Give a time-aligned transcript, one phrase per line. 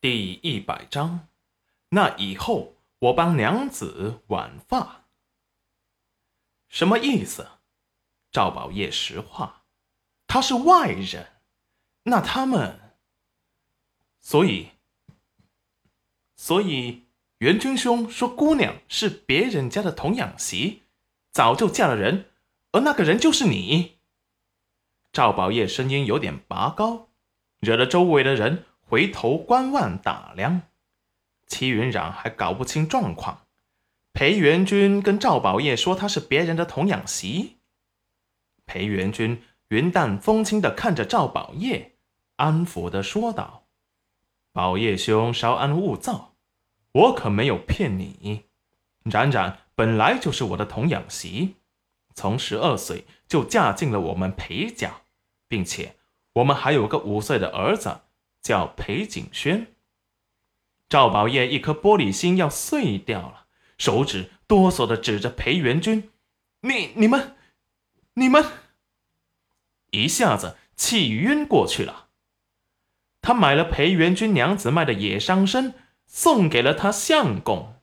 [0.00, 1.28] 第一百章，
[1.90, 5.04] 那以后我帮娘子挽发，
[6.70, 7.46] 什么意思？
[8.32, 9.64] 赵宝业实话，
[10.26, 11.26] 他是外人，
[12.04, 12.96] 那他们，
[14.22, 14.70] 所以，
[16.34, 17.04] 所以
[17.40, 20.84] 元军兄说姑娘是别人家的童养媳，
[21.30, 22.30] 早就嫁了人，
[22.72, 23.98] 而那个人就是你。
[25.12, 27.10] 赵宝业声音有点拔高，
[27.58, 30.62] 惹得周围的人回头观望打量。
[31.46, 33.46] 齐云冉还搞不清状况，
[34.12, 37.58] 裴元君跟赵宝业说他是别人的童养媳。
[38.66, 41.92] 裴元君云淡风轻的看着赵宝业，
[42.34, 43.62] 安抚的说道
[44.52, 46.34] ：“宝业兄稍安勿躁，
[46.90, 48.46] 我可没有骗你。
[49.04, 51.54] 冉冉本来就是我的童养媳，
[52.16, 55.02] 从十二岁就嫁进了我们裴家，
[55.46, 55.94] 并且
[56.32, 58.00] 我们还有个五岁的儿子，
[58.42, 59.74] 叫裴景轩。”
[60.88, 63.46] 赵宝业一颗玻璃心要碎掉了，
[63.78, 66.10] 手指哆嗦的指着裴元君
[66.62, 67.36] ：“你、你们、
[68.14, 68.44] 你们！”
[69.92, 72.08] 一下子气晕过去了。
[73.22, 75.74] 他买了裴元君娘子卖的野伤参，
[76.06, 77.74] 送给了他相公。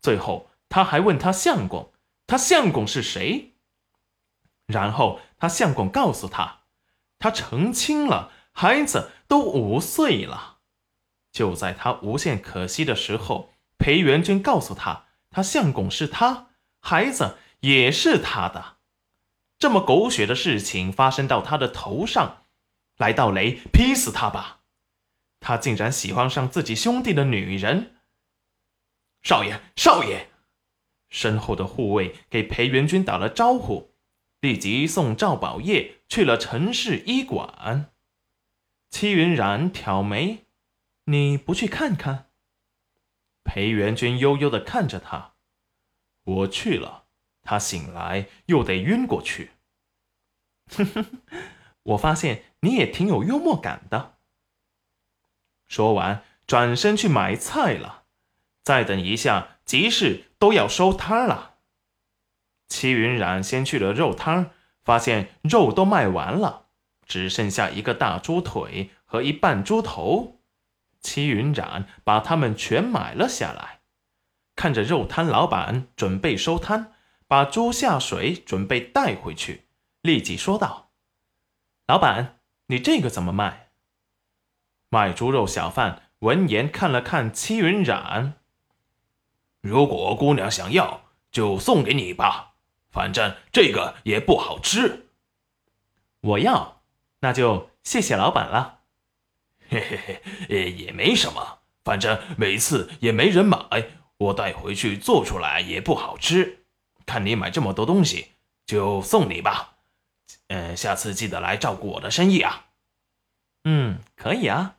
[0.00, 1.92] 最后他还问他相公
[2.26, 3.54] ：“他相公是谁？”
[4.66, 6.64] 然后他相公告诉他
[7.18, 10.60] ：“他成亲了，孩子都五岁了。”
[11.30, 16.46] 就在他无限可惜的时候，裴元君告诉他：“他相公是他，
[16.80, 18.76] 孩子也是他的。”
[19.58, 22.44] 这么狗血的事情发生到他的头上，
[22.96, 24.60] 来道雷劈死他吧！
[25.40, 27.96] 他竟然喜欢上自己兄弟的女人。
[29.22, 30.28] 少爷，少爷！
[31.08, 33.94] 身后的护卫给裴元君打了招呼，
[34.40, 37.92] 立即送赵宝业去了陈氏医馆。
[38.94, 40.44] 戚云染挑眉
[41.06, 42.30] ：“你不去看看？”
[43.42, 45.32] 裴元君悠悠的看着他
[46.22, 47.06] ：“我去了。”
[47.42, 49.50] 他醒来又得晕过去。
[50.70, 51.06] 哼哼，
[51.82, 54.18] 我发现你也挺有幽默感的。
[55.66, 58.04] 说完，转身去买菜了。
[58.62, 61.56] 再等一下，集市都要收摊了。
[62.68, 64.52] 戚云冉先去了肉摊，
[64.84, 66.63] 发现肉都卖完了，
[67.06, 70.40] 只剩下一个大猪腿和一半猪头。
[71.00, 73.80] 齐云冉把它们全买了下来，
[74.56, 76.92] 看着肉摊老板准备收摊。
[77.26, 79.64] 把猪下水，准备带回去。
[80.02, 80.90] 立即说道
[81.88, 83.70] ：“老板，你这个怎么卖？”
[84.90, 88.34] 卖猪肉小贩闻言看了看戚云染
[89.62, 92.54] ：“如果姑娘想要，就送给你吧。
[92.90, 95.08] 反正这个也不好吃。
[96.20, 96.82] ”“我要，
[97.24, 98.80] 那就谢谢老板了。
[99.70, 103.58] ”“嘿嘿嘿，也没什么，反正每次也没人买，
[104.18, 106.66] 我带回去做出来也不好吃。”
[107.06, 108.32] 看你买这么多东西，
[108.66, 109.76] 就送你吧。
[110.48, 112.66] 嗯，下次记得来照顾我的生意啊。
[113.64, 114.76] 嗯，可以啊。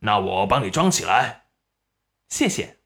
[0.00, 1.46] 那我帮你装起来，
[2.28, 2.76] 谢谢。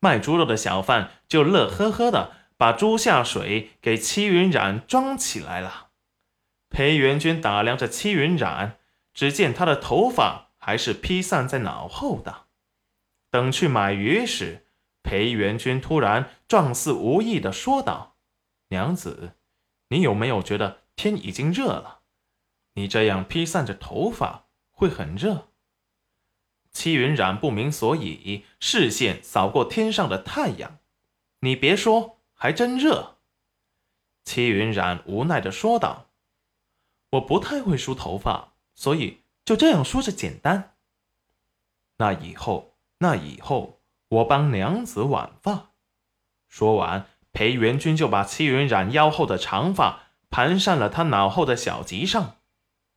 [0.00, 5.89] 卖猪肉的小贩就乐呵呵的把猪下水给戚云染装起来了。
[6.70, 8.78] 裴元君打量着戚云染，
[9.12, 12.46] 只见他的头发还是披散在脑后的。
[13.30, 14.66] 等去买鱼时。
[15.02, 18.18] 裴元君突然状似无意的说道
[18.68, 19.32] ：“娘子，
[19.88, 22.00] 你有没有觉得天已经热了？
[22.74, 25.48] 你这样披散着头发会很热。”
[26.70, 30.78] 戚云染不明所以，视线扫过天上的太阳。
[31.40, 33.16] “你别说，还真热。”
[34.22, 36.09] 戚云染无奈的说道
[37.10, 40.74] ：“我不太会梳头发，所以就这样梳着简单。
[41.98, 43.76] 那以后，那以后。”
[44.10, 45.70] 我帮娘子挽发。
[46.48, 50.00] 说完，裴元君就把戚云染腰后的长发
[50.30, 52.38] 盘上了他脑后的小髻上，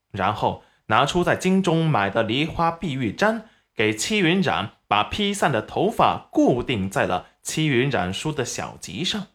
[0.09, 9.27] 然后拿出在京中买的梨花碧玉簪，给戚云染把披散的头发固定在了戚云染梳的小髻上。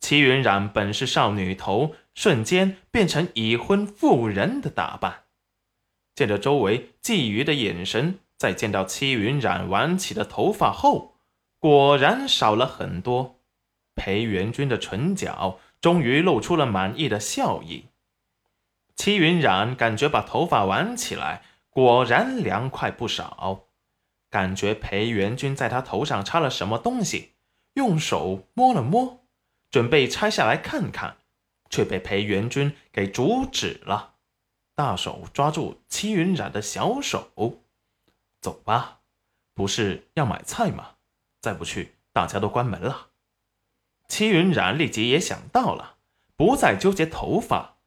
[0.00, 5.24] 戚云染本是少女头，瞬间变成已婚妇人的打扮，
[6.14, 8.18] 见着周围觊觎的眼神。
[8.38, 11.14] 在见到戚云染挽起的头发后，
[11.60, 13.38] 果然少了很多。
[13.94, 17.90] 裴元君的唇角终于露出了满意的笑意。
[18.96, 23.66] 戚云染感觉把头发挽起来，果然凉快不少。
[24.28, 27.34] 感觉裴元君在他头上插了什么东西，
[27.74, 29.24] 用手摸了摸，
[29.70, 31.18] 准备拆下来看看，
[31.72, 34.16] 却被裴元君给阻止了，
[34.74, 37.62] 大手抓住戚云染的小手。
[38.42, 39.00] 走吧，
[39.54, 40.96] 不是要买菜吗？
[41.40, 43.08] 再不去，大家都关门了。
[44.06, 45.96] 戚云染立即也想到了，
[46.36, 47.78] 不再纠结头发，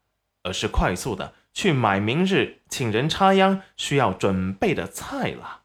[0.41, 5.64] 而是快速的去买明日请人插秧需要准备的菜了。